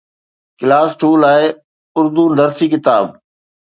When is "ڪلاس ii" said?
0.59-1.13